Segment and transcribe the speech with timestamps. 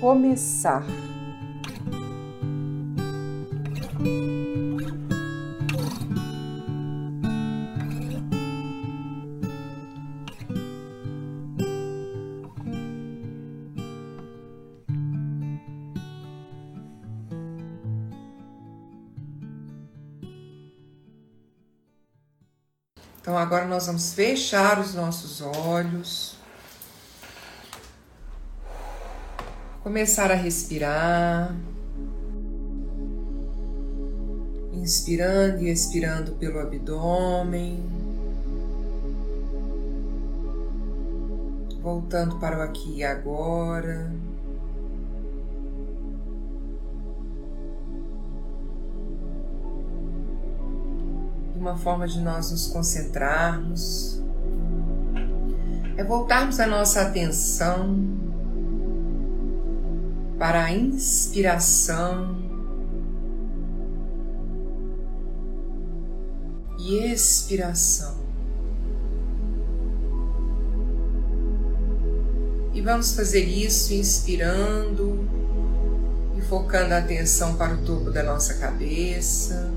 [0.00, 0.84] começar.
[23.26, 26.35] Então agora nós vamos fechar os nossos olhos.
[29.86, 31.54] Começar a respirar.
[34.72, 37.84] Inspirando e expirando pelo abdômen.
[41.80, 44.12] Voltando para o aqui e agora.
[51.54, 54.20] Uma forma de nós nos concentrarmos
[55.96, 58.15] é voltarmos a nossa atenção
[60.38, 62.36] para a inspiração
[66.78, 68.14] e expiração.
[72.74, 75.26] E vamos fazer isso inspirando
[76.36, 79.70] e focando a atenção para o topo da nossa cabeça.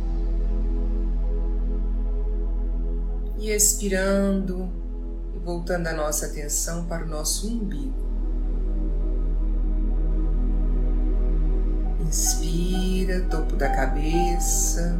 [3.37, 4.69] E expirando
[5.33, 8.08] e voltando a nossa atenção para o nosso umbigo.
[12.49, 14.97] Inspira, topo da cabeça.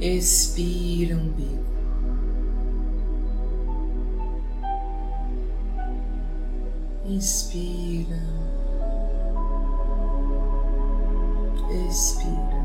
[0.00, 1.62] Expira, umbigo.
[7.04, 8.22] Inspira.
[11.86, 12.61] Expira.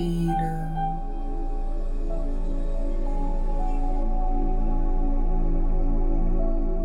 [0.00, 0.26] E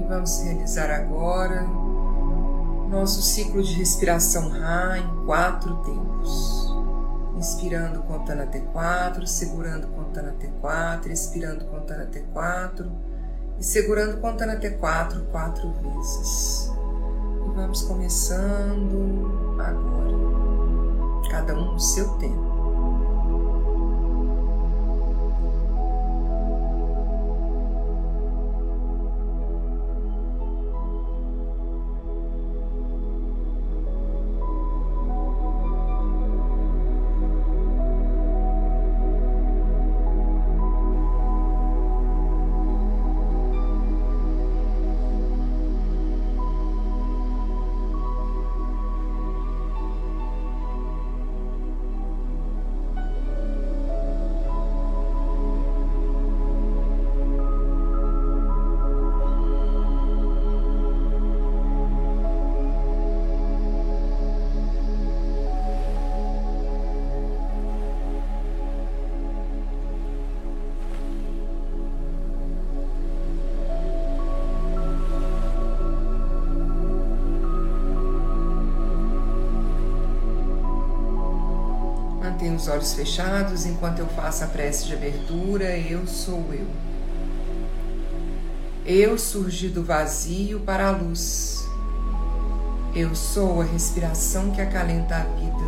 [0.09, 1.65] vamos realizar agora
[2.89, 6.75] nosso ciclo de respiração Ra em quatro tempos.
[7.37, 12.91] Inspirando, contando até quatro, segurando, contando até quatro, expirando, contando até quatro
[13.59, 16.69] e segurando, contando até quatro, quatro vezes.
[17.45, 22.44] E vamos começando agora, cada um no seu tempo.
[82.45, 85.75] Mantenha os olhos fechados enquanto eu faço a prece de abertura.
[85.75, 86.67] Eu sou eu.
[88.85, 91.67] Eu surgi do vazio para a luz.
[92.93, 95.65] Eu sou a respiração que acalenta a vida.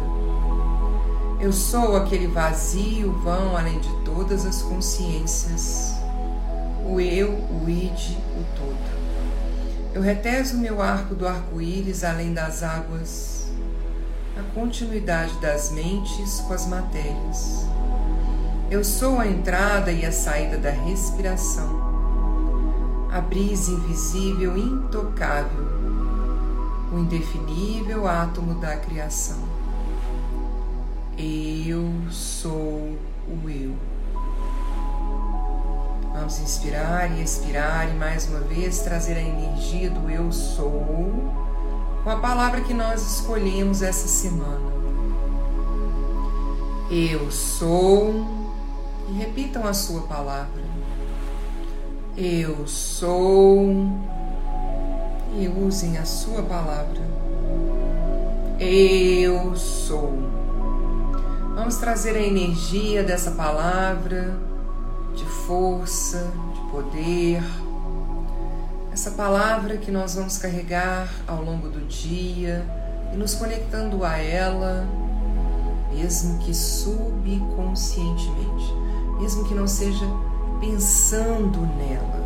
[1.41, 5.95] Eu sou aquele vazio vão além de todas as consciências.
[6.85, 9.95] O eu, o id, o todo.
[9.95, 13.36] Eu reteso meu arco do arco-íris além das águas
[14.37, 17.65] a continuidade das mentes com as matérias.
[18.69, 25.65] Eu sou a entrada e a saída da respiração, a brisa invisível intocável,
[26.93, 29.39] o indefinível átomo da criação.
[31.17, 32.95] Eu sou
[33.27, 33.73] o eu.
[36.13, 41.46] Vamos inspirar e expirar e mais uma vez trazer a energia do eu sou
[42.07, 44.71] com a palavra que nós escolhemos essa semana.
[46.89, 48.25] Eu sou
[49.09, 50.63] e repitam a sua palavra.
[52.15, 53.91] Eu sou
[55.37, 57.01] e usem a sua palavra.
[58.57, 60.13] Eu sou.
[61.55, 64.33] Vamos trazer a energia dessa palavra
[65.13, 67.43] de força, de poder.
[68.97, 72.65] Essa palavra que nós vamos carregar ao longo do dia
[73.13, 74.87] e nos conectando a ela,
[75.93, 78.73] mesmo que subconscientemente,
[79.19, 80.03] mesmo que não seja
[80.59, 82.25] pensando nela,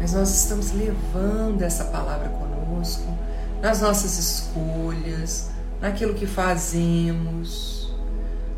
[0.00, 3.16] mas nós estamos levando essa palavra conosco
[3.62, 5.50] nas nossas escolhas,
[5.80, 7.94] naquilo que fazemos,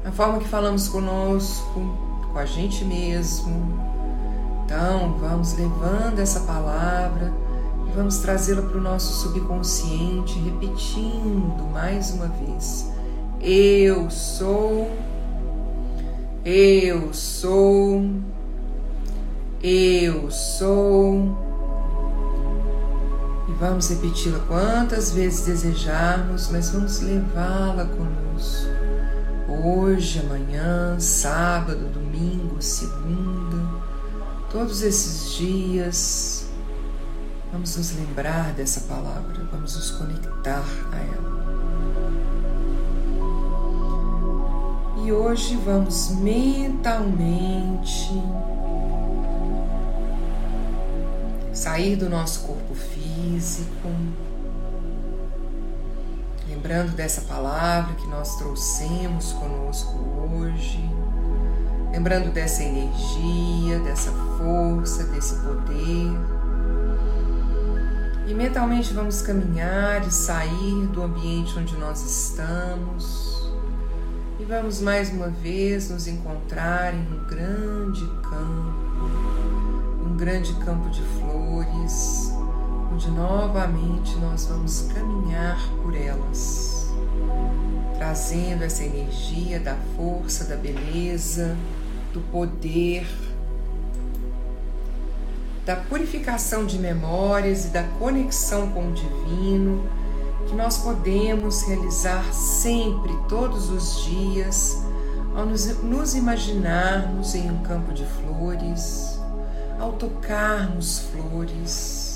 [0.03, 1.95] na forma que falamos conosco,
[2.33, 3.79] com a gente mesmo.
[4.65, 7.39] Então, vamos levando essa palavra
[7.95, 12.91] vamos trazê-la para o nosso subconsciente, repetindo mais uma vez:
[13.41, 14.91] Eu sou,
[16.45, 18.05] eu sou,
[19.63, 21.51] eu sou.
[23.49, 28.71] E vamos repeti-la quantas vezes desejarmos, mas vamos levá-la conosco.
[29.49, 33.57] Hoje, amanhã, sábado, domingo, segunda,
[34.51, 36.40] todos esses dias,
[37.53, 41.41] vamos nos lembrar dessa palavra, vamos nos conectar a ela.
[45.05, 48.11] E hoje vamos mentalmente
[51.53, 53.89] sair do nosso corpo físico
[56.61, 59.99] lembrando dessa palavra que nós trouxemos conosco
[60.31, 60.79] hoje,
[61.91, 66.40] lembrando dessa energia, dessa força, desse poder.
[68.31, 73.51] E mentalmente vamos caminhar e sair do ambiente onde nós estamos.
[74.39, 79.11] E vamos mais uma vez nos encontrar em um grande campo,
[80.07, 82.33] um grande campo de flores,
[82.93, 86.87] onde novamente nós vamos caminhar por elas,
[87.99, 91.57] trazendo essa energia da força, da beleza,
[92.13, 93.09] do poder,
[95.65, 99.89] da purificação de memórias e da conexão com o divino
[100.47, 104.83] que nós podemos realizar sempre, todos os dias,
[105.37, 109.21] ao nos, nos imaginarmos em um campo de flores,
[109.79, 112.11] ao tocarmos flores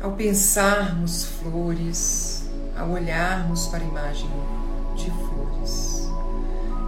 [0.00, 4.30] ao pensarmos flores, ao olharmos para a imagem
[4.94, 6.08] de flores.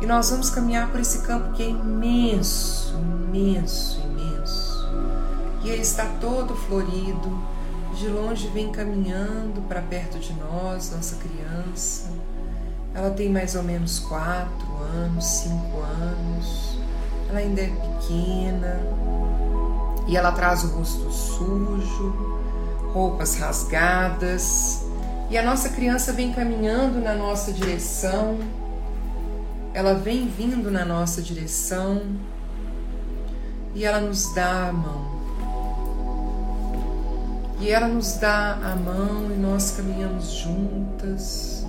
[0.00, 4.07] E nós vamos caminhar por esse campo que é imenso, imenso, imenso.
[5.68, 7.58] Ele está todo florido.
[7.94, 12.10] De longe vem caminhando para perto de nós, nossa criança.
[12.94, 16.78] Ela tem mais ou menos quatro anos, cinco anos.
[17.28, 18.80] Ela ainda é pequena
[20.06, 22.38] e ela traz o rosto sujo
[22.92, 24.84] roupas rasgadas,
[25.30, 28.38] e a nossa criança vem caminhando na nossa direção,
[29.74, 32.02] ela vem vindo na nossa direção
[33.74, 35.17] e ela nos dá a mão.
[37.60, 41.66] E ela nos dá a mão e nós caminhamos juntas.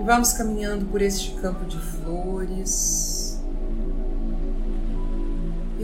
[0.00, 3.24] E vamos caminhando por este campo de flores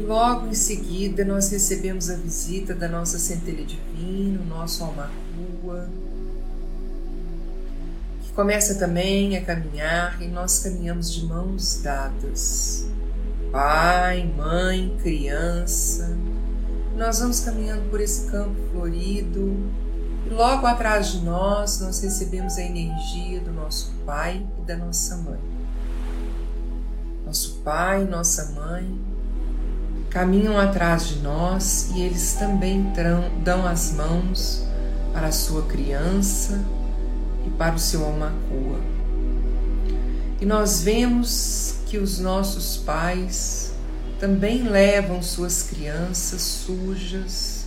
[0.00, 5.10] e logo em seguida nós recebemos a visita da nossa centelha divina, o nosso alma
[5.62, 5.88] rua,
[8.22, 12.86] que começa também a caminhar e nós caminhamos de mãos dadas.
[13.50, 16.16] Pai, mãe, criança.
[16.96, 19.56] Nós vamos caminhando por esse campo florido
[20.26, 25.16] e logo atrás de nós nós recebemos a energia do nosso pai e da nossa
[25.16, 25.40] mãe.
[27.24, 29.00] Nosso pai, nossa mãe
[30.10, 32.92] caminham atrás de nós e eles também
[33.44, 34.66] dão as mãos
[35.12, 36.60] para a sua criança
[37.46, 38.80] e para o seu almacua.
[40.40, 43.69] E nós vemos que os nossos pais
[44.20, 47.64] também levam suas crianças sujas,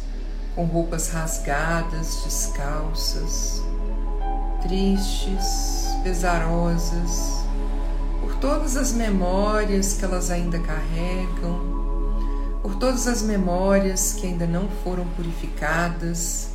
[0.55, 3.63] com roupas rasgadas, descalças,
[4.62, 7.43] tristes, pesarosas,
[8.22, 11.74] por todas as memórias que elas ainda carregam,
[12.62, 16.50] por todas as memórias que ainda não foram purificadas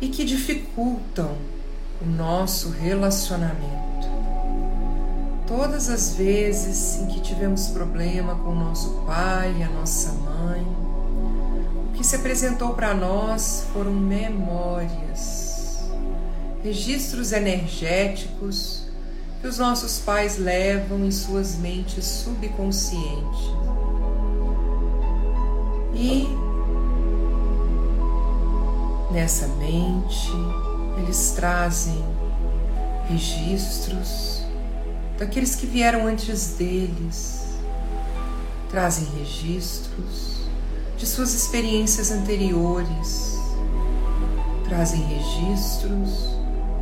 [0.00, 1.36] e que dificultam
[2.00, 3.81] o nosso relacionamento.
[5.54, 10.62] Todas as vezes em que tivemos problema com o nosso pai e a nossa mãe,
[10.62, 15.90] o que se apresentou para nós foram memórias,
[16.64, 18.84] registros energéticos
[19.42, 23.50] que os nossos pais levam em suas mentes subconscientes.
[25.92, 26.28] E
[29.12, 30.32] nessa mente
[30.96, 32.02] eles trazem
[33.06, 34.41] registros
[35.22, 37.44] daqueles que vieram antes deles,
[38.68, 40.48] trazem registros
[40.96, 43.38] de suas experiências anteriores,
[44.68, 46.36] trazem registros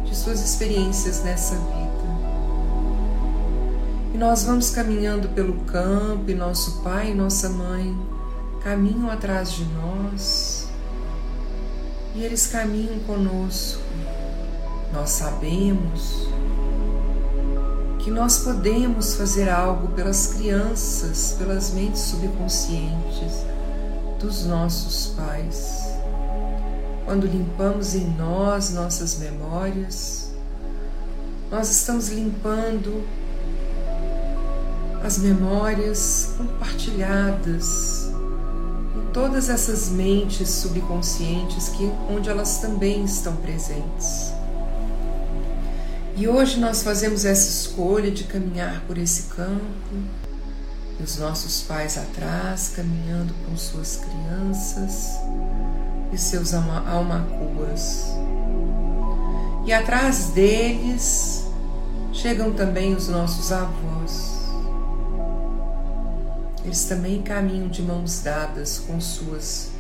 [0.07, 1.91] de suas experiências nessa vida.
[4.15, 7.95] E nós vamos caminhando pelo campo e nosso pai e nossa mãe
[8.65, 10.67] caminham atrás de nós
[12.15, 13.83] e eles caminham conosco.
[14.95, 16.31] Nós sabemos
[18.03, 23.45] que nós podemos fazer algo pelas crianças, pelas mentes subconscientes
[24.19, 25.91] dos nossos pais.
[27.05, 30.31] Quando limpamos em nós nossas memórias,
[31.51, 33.05] nós estamos limpando
[35.05, 38.11] as memórias compartilhadas
[38.97, 44.40] em todas essas mentes subconscientes que onde elas também estão presentes.
[46.21, 49.97] E hoje nós fazemos essa escolha de caminhar por esse campo,
[50.99, 55.19] e os nossos pais atrás, caminhando com suas crianças
[56.13, 58.05] e seus almacuas.
[59.65, 61.47] E atrás deles
[62.13, 64.41] chegam também os nossos avós.
[66.63, 69.71] Eles também caminham de mãos dadas com suas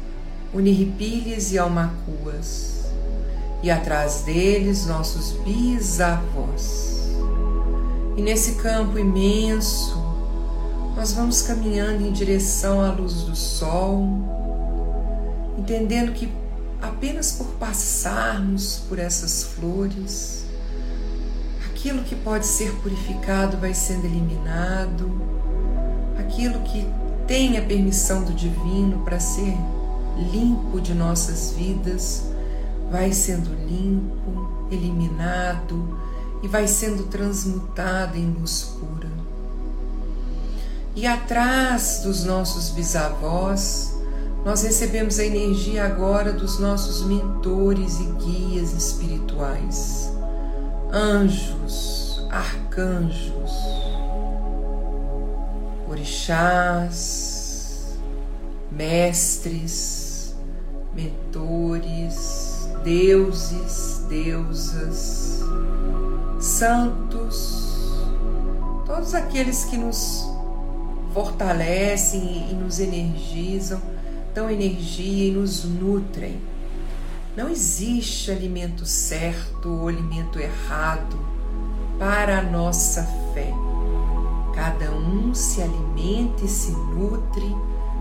[0.54, 2.79] uniripilhas e almacuas
[3.62, 7.10] e atrás deles nossos bisavós.
[8.16, 9.98] E nesse campo imenso,
[10.96, 14.06] nós vamos caminhando em direção à luz do sol,
[15.58, 16.30] entendendo que
[16.80, 20.44] apenas por passarmos por essas flores,
[21.70, 25.10] aquilo que pode ser purificado vai sendo eliminado,
[26.18, 26.86] aquilo que
[27.26, 29.56] tem a permissão do divino para ser
[30.32, 32.29] limpo de nossas vidas
[32.90, 35.98] vai sendo limpo, eliminado
[36.42, 39.08] e vai sendo transmutado em luz pura.
[40.94, 43.94] E atrás dos nossos bisavós,
[44.44, 50.10] nós recebemos a energia agora dos nossos mentores e guias espirituais,
[50.92, 53.52] anjos, arcanjos,
[55.88, 57.30] orixás,
[58.72, 60.34] mestres,
[60.94, 61.99] mentores,
[62.82, 65.42] deuses, deusas,
[66.38, 68.04] santos,
[68.86, 70.24] todos aqueles que nos
[71.12, 73.80] fortalecem e nos energizam,
[74.34, 76.40] dão energia e nos nutrem.
[77.36, 81.18] Não existe alimento certo ou alimento errado
[81.98, 83.02] para a nossa
[83.34, 83.52] fé.
[84.54, 87.54] Cada um se alimenta e se nutre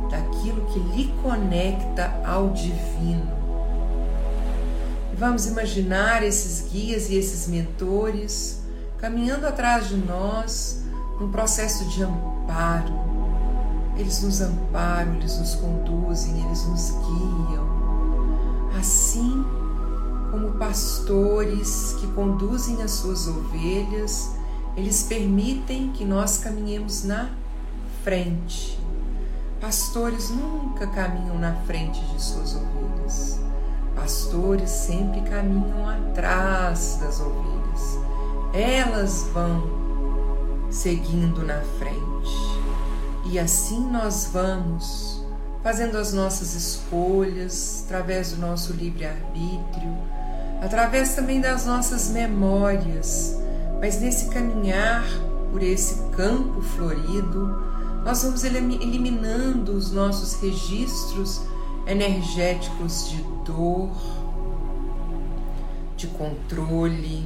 [0.09, 3.38] daquilo que lhe conecta ao divino.
[5.19, 8.61] Vamos imaginar esses guias e esses mentores
[8.99, 10.81] caminhando atrás de nós
[11.19, 12.93] num processo de amparo.
[13.97, 18.69] Eles nos amparam, eles nos conduzem, eles nos guiam.
[18.79, 19.45] Assim
[20.31, 24.31] como pastores que conduzem as suas ovelhas,
[24.77, 27.29] eles permitem que nós caminhemos na
[28.05, 28.79] frente.
[29.59, 33.48] Pastores nunca caminham na frente de suas ovelhas
[33.99, 37.99] pastores sempre caminham atrás das ovelhas.
[38.53, 39.61] Elas vão
[40.69, 41.99] seguindo na frente.
[43.25, 45.23] E assim nós vamos
[45.61, 49.97] fazendo as nossas escolhas através do nosso livre-arbítrio,
[50.61, 53.37] através também das nossas memórias.
[53.81, 55.03] Mas nesse caminhar
[55.51, 57.63] por esse campo florido,
[58.05, 61.41] nós vamos eliminando os nossos registros
[61.87, 63.89] energéticos de dor,
[65.95, 67.25] de controle,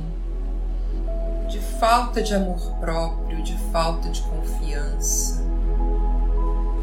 [1.50, 5.44] de falta de amor próprio, de falta de confiança,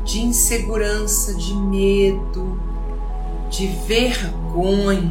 [0.04, 2.60] de insegurança, de medo,
[3.50, 5.10] de vergonha,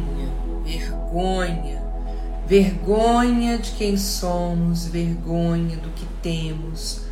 [0.64, 1.80] vergonha,
[2.50, 7.02] Vergonha de quem somos, vergonha do que temos,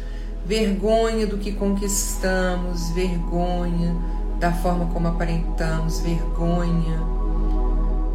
[0.45, 3.95] vergonha do que conquistamos, vergonha
[4.38, 6.99] da forma como aparentamos, vergonha,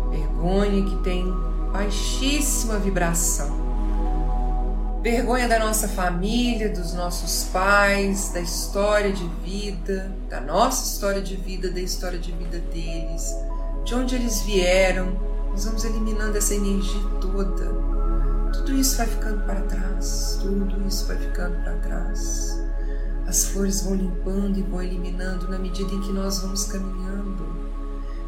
[0.09, 1.25] vergonha que tem
[1.71, 3.61] baixíssima vibração.
[5.01, 11.35] Vergonha da nossa família, dos nossos pais, da história de vida, da nossa história de
[11.35, 13.35] vida, da história de vida deles,
[13.83, 15.17] de onde eles vieram.
[15.51, 17.65] Nós vamos eliminando essa energia toda.
[18.53, 22.62] Tudo isso vai ficando para trás, tudo isso vai ficando para trás.
[23.27, 27.45] As flores vão limpando e vão eliminando na medida em que nós vamos caminhando.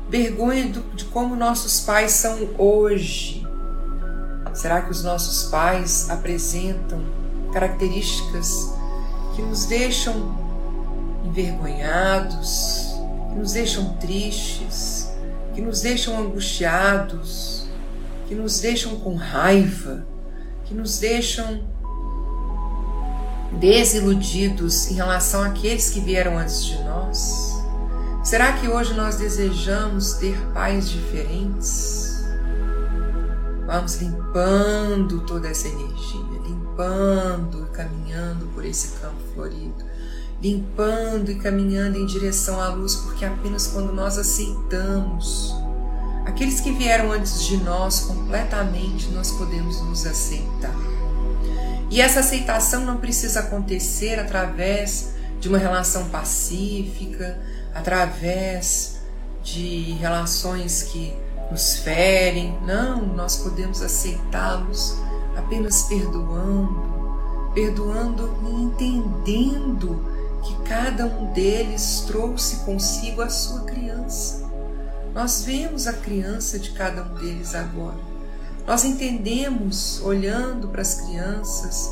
[0.09, 3.45] Vergonha de como nossos pais são hoje
[4.55, 7.03] Será que os nossos pais apresentam
[7.51, 8.73] características
[9.35, 10.33] que nos deixam
[11.25, 12.95] envergonhados,
[13.29, 15.11] que nos deixam tristes,
[15.53, 17.67] que nos deixam angustiados,
[18.29, 20.07] que nos deixam com raiva,
[20.63, 21.61] que nos deixam
[23.59, 27.55] desiludidos em relação àqueles que vieram antes de nós?
[28.23, 32.23] Será que hoje nós desejamos ter pais diferentes?
[33.65, 39.83] Vamos limpando toda essa energia, limpando e caminhando por esse campo florido,
[40.41, 45.55] limpando e caminhando em direção à luz, porque apenas quando nós aceitamos
[46.25, 50.75] aqueles que vieram antes de nós completamente, nós podemos nos aceitar.
[51.89, 57.39] E essa aceitação não precisa acontecer através de uma relação pacífica,
[57.73, 58.97] através
[59.43, 61.13] de relações que
[61.51, 62.57] nos ferem.
[62.65, 64.97] Não, nós podemos aceitá-los
[65.37, 70.03] apenas perdoando, perdoando e entendendo
[70.41, 74.45] que cada um deles trouxe consigo a sua criança.
[75.13, 78.14] Nós vemos a criança de cada um deles agora.
[78.67, 81.91] Nós entendemos, olhando para as crianças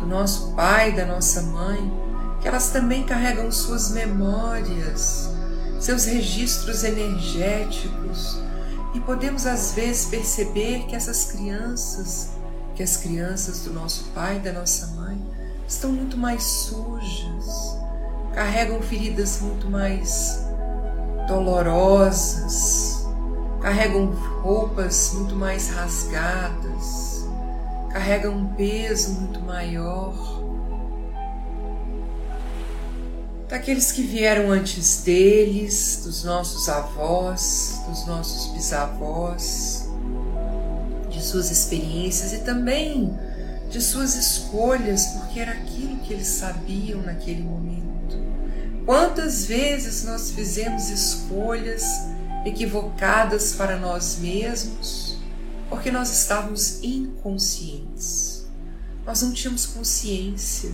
[0.00, 1.92] do nosso pai, da nossa mãe,
[2.40, 5.30] que elas também carregam suas memórias,
[5.78, 8.40] seus registros energéticos,
[8.94, 12.30] e podemos às vezes perceber que essas crianças,
[12.74, 15.20] que as crianças do nosso pai da nossa mãe,
[15.68, 17.76] estão muito mais sujas,
[18.32, 20.40] carregam feridas muito mais
[21.28, 22.75] dolorosas,
[23.66, 24.12] carregam
[24.44, 27.26] roupas muito mais rasgadas,
[27.90, 30.14] carregam um peso muito maior
[33.48, 39.88] daqueles que vieram antes deles, dos nossos avós, dos nossos bisavós,
[41.10, 43.18] de suas experiências e também
[43.68, 48.16] de suas escolhas, porque era aquilo que eles sabiam naquele momento.
[48.84, 52.14] Quantas vezes nós fizemos escolhas
[52.46, 55.18] equivocadas para nós mesmos,
[55.68, 58.46] porque nós estávamos inconscientes.
[59.04, 60.70] Nós não tínhamos consciência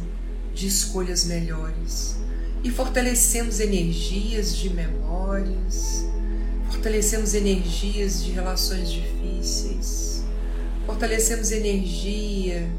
[0.54, 2.16] de escolhas melhores
[2.62, 6.04] e fortalecemos energias de memórias,
[6.70, 10.22] fortalecemos energias de relações difíceis,
[10.84, 12.70] fortalecemos energia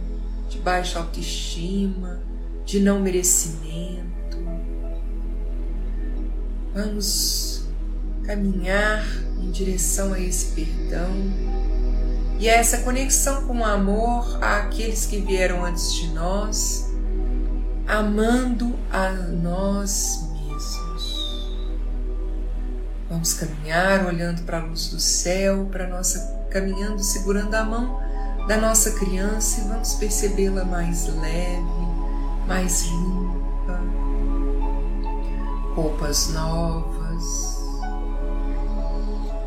[0.49, 2.21] de baixa autoestima,
[2.63, 4.37] de não merecimento.
[6.73, 7.52] Vamos
[8.25, 9.05] caminhar
[9.41, 11.11] em direção a esse perdão
[12.39, 16.91] e a essa conexão com o amor àqueles que vieram antes de nós
[17.87, 21.53] amando a nós mesmos.
[23.09, 27.99] Vamos caminhar olhando para a luz do céu, para nossa caminhando segurando a mão
[28.47, 31.63] da nossa criança e vamos percebê-la mais leve,
[32.47, 33.79] mais limpa,
[35.75, 37.52] roupas novas.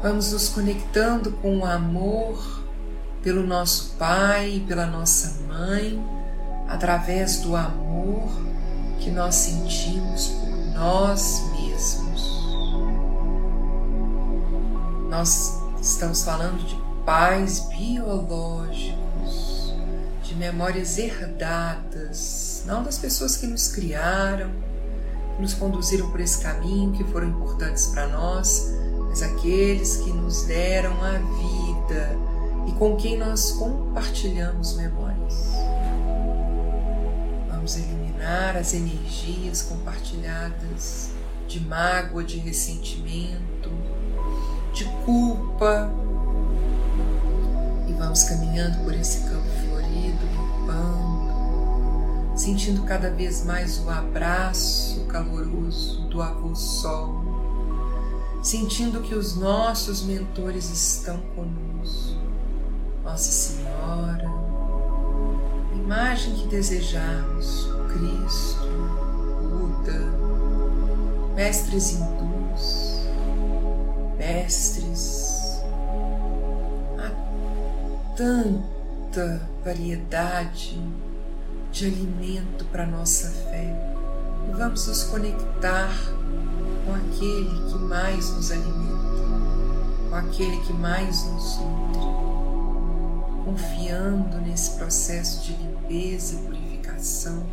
[0.08, 2.62] Vamos nos conectando com o amor
[3.24, 6.00] pelo nosso pai pela nossa mãe
[6.68, 8.30] através do amor
[9.00, 12.40] que nós sentimos por nós mesmos.
[15.10, 19.74] Nós estamos falando de pais biológicos,
[20.22, 24.52] de memórias herdadas, não das pessoas que nos criaram,
[25.34, 28.72] que nos conduziram por esse caminho, que foram importantes para nós,
[29.16, 32.18] mas aqueles que nos deram a vida
[32.66, 35.52] e com quem nós compartilhamos memórias.
[37.48, 41.12] Vamos eliminar as energias compartilhadas
[41.48, 43.70] de mágoa, de ressentimento,
[44.74, 45.90] de culpa.
[47.88, 50.26] E vamos caminhando por esse campo florido,
[50.60, 51.32] limpando,
[52.36, 57.45] sentindo cada vez mais o abraço caloroso do avô Sol,
[58.46, 62.16] sentindo que os nossos mentores estão conosco.
[63.02, 64.30] Nossa Senhora,
[65.74, 68.68] imagem que desejarmos, Cristo,
[69.42, 69.98] Buda,
[71.34, 73.00] mestres hindus,
[74.16, 75.60] mestres,
[77.00, 77.10] há
[78.16, 80.80] tanta variedade
[81.72, 83.74] de alimento para nossa fé
[84.48, 85.90] e vamos nos conectar
[86.86, 89.26] com aquele que mais nos alimenta,
[90.08, 92.00] com aquele que mais nos nutre,
[93.44, 97.44] confiando nesse processo de limpeza e purificação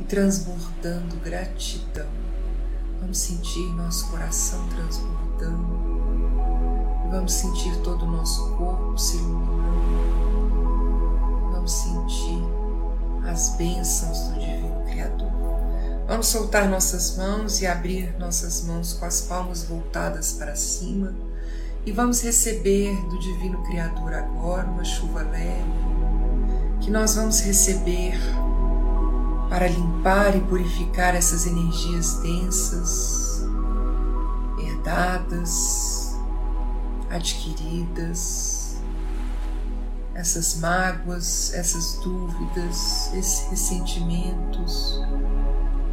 [0.00, 2.06] e transbordando gratidão.
[3.00, 5.66] Vamos sentir nosso coração transbordando,
[7.10, 9.64] vamos sentir todo o nosso corpo se iluminando,
[11.52, 12.44] vamos sentir
[13.28, 14.73] as bênçãos do Divino.
[16.14, 21.12] Vamos soltar nossas mãos e abrir nossas mãos com as palmas voltadas para cima.
[21.84, 25.64] E vamos receber do Divino Criador agora uma chuva leve
[26.80, 28.16] que nós vamos receber
[29.50, 33.44] para limpar e purificar essas energias densas,
[34.56, 36.14] herdadas,
[37.10, 38.76] adquiridas,
[40.14, 45.00] essas mágoas, essas dúvidas, esses ressentimentos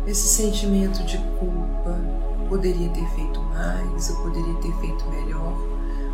[0.05, 1.99] esse sentimento de culpa.
[2.49, 5.53] Poderia ter feito mais, eu poderia ter feito melhor.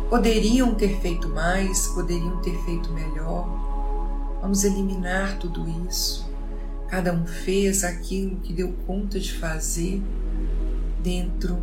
[0.08, 3.46] Poderiam ter feito mais, poderiam ter feito melhor.
[4.40, 6.28] Vamos eliminar tudo isso.
[6.88, 10.02] Cada um fez aquilo que deu conta de fazer
[11.02, 11.58] dentro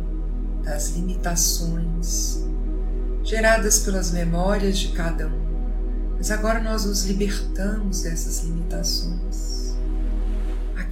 [0.62, 2.44] das limitações
[3.24, 5.46] geradas pelas memórias de cada um.
[6.16, 9.45] Mas agora nós nos libertamos dessas limitações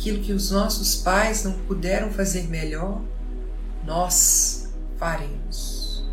[0.05, 3.01] aquilo que os nossos pais não puderam fazer melhor,
[3.87, 6.05] nós faremos.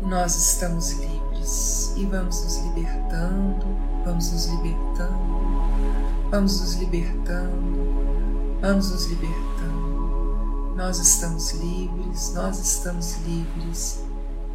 [0.00, 3.66] Nós estamos livres e vamos nos libertando,
[4.06, 5.60] vamos nos libertando,
[6.30, 10.72] vamos nos libertando, vamos nos libertando.
[10.74, 14.02] Nós estamos livres, nós estamos livres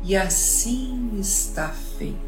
[0.03, 2.26] e assim está feito.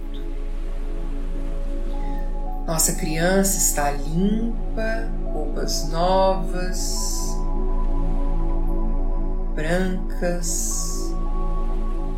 [2.69, 7.36] Nossa criança está limpa, roupas novas,
[9.55, 11.12] brancas.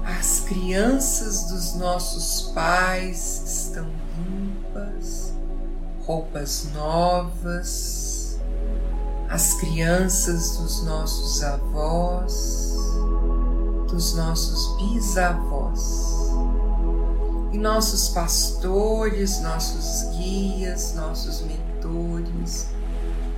[0.04, 3.88] As crianças dos nossos pais estão
[4.18, 5.32] limpas,
[6.06, 8.38] roupas novas.
[9.30, 12.76] As crianças dos nossos avós,
[13.90, 16.11] dos nossos bisavós
[17.52, 22.70] e nossos pastores, nossos guias, nossos mentores,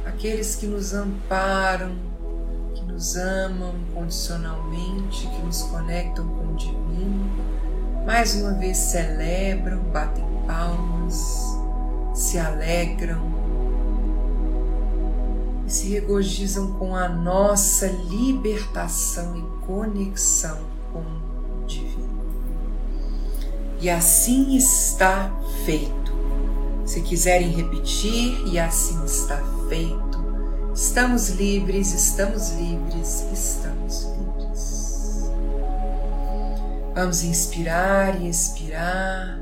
[0.06, 1.96] aqueles que nos amparam,
[2.76, 7.32] que nos amam incondicionalmente, que nos conectam com o divino,
[8.06, 11.58] mais uma vez celebram, batem palmas,
[12.14, 13.34] se alegram
[15.66, 20.73] e se regozijam com a nossa libertação e conexão
[23.84, 25.30] E assim está
[25.66, 26.14] feito.
[26.86, 30.24] Se quiserem repetir, e assim está feito.
[30.74, 35.30] Estamos livres, estamos livres, estamos livres.
[36.96, 39.42] Vamos inspirar e expirar,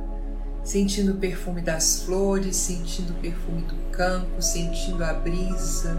[0.63, 5.95] sentindo o perfume das flores, sentindo o perfume do campo, sentindo a brisa,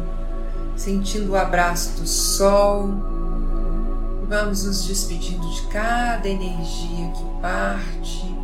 [0.74, 3.21] sentindo o abraço do sol.
[4.32, 8.34] Vamos nos despedindo de cada energia que parte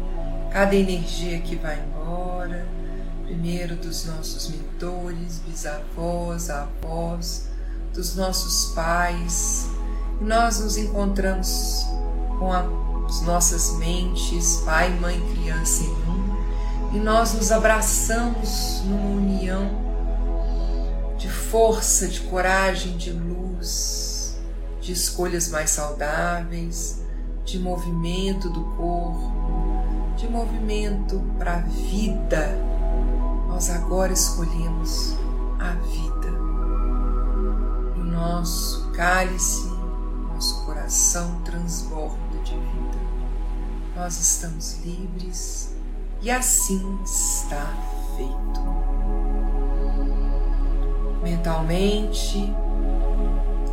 [0.51, 2.67] cada energia que vai embora,
[3.25, 7.49] primeiro dos nossos mentores, bisavós, avós,
[7.95, 9.67] dos nossos pais,
[10.21, 11.87] e nós nos encontramos
[12.39, 19.71] com as nossas mentes, pai, mãe, criança em um, e nós nos abraçamos numa união
[21.17, 24.08] de força, de coragem, de luz,
[24.89, 27.03] de escolhas mais saudáveis,
[27.45, 29.35] de movimento do corpo,
[30.17, 32.59] de movimento para a vida,
[33.49, 35.15] nós agora escolhemos
[35.59, 36.29] a vida.
[37.99, 39.69] O nosso cálice,
[40.33, 42.99] nosso coração transborda de vida.
[43.95, 45.75] Nós estamos livres
[46.23, 47.75] e assim está
[48.17, 48.61] feito.
[51.23, 52.51] Mentalmente,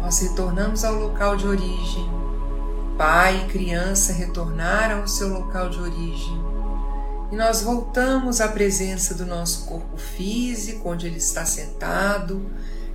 [0.05, 2.07] nós retornamos ao local de origem
[2.95, 6.45] pai e criança retornaram ao seu local de origem
[7.31, 12.45] e nós voltamos à presença do nosso corpo físico, onde ele está sentado,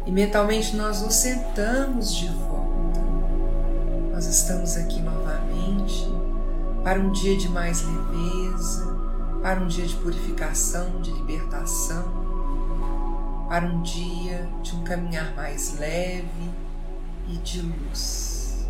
[0.07, 3.01] e mentalmente nós nos sentamos de volta.
[4.13, 6.09] Nós estamos aqui novamente
[6.85, 8.87] para um dia de mais leveza,
[9.43, 12.05] para um dia de purificação, de libertação,
[13.49, 16.70] para um dia de um caminhar mais leve
[17.33, 18.67] e de luz.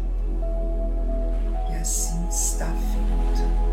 [1.70, 3.70] E assim está feito.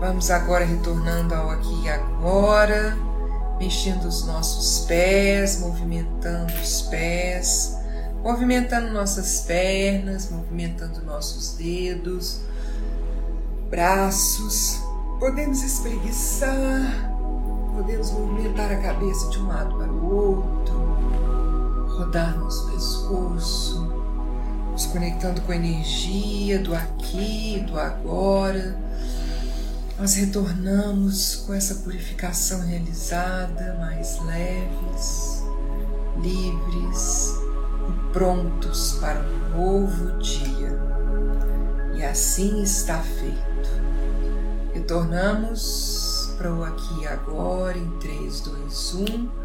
[0.00, 2.96] Vamos agora retornando ao aqui e agora,
[3.58, 7.76] mexendo os nossos pés, movimentando os pés,
[8.22, 12.40] movimentando nossas pernas, movimentando nossos dedos,
[13.70, 14.80] braços.
[15.18, 17.10] Podemos espreguiçar,
[17.74, 20.83] podemos movimentar a cabeça de um lado para o outro,
[21.94, 23.92] rodar nosso pescoço,
[24.72, 28.76] nos conectando com a energia do aqui, do agora.
[29.98, 35.44] Nós retornamos com essa purificação realizada, mais leves,
[36.20, 37.32] livres
[37.88, 40.76] e prontos para um novo dia.
[41.94, 43.44] E assim está feito.
[44.72, 49.43] Retornamos para o aqui e agora em 3, 2, 1.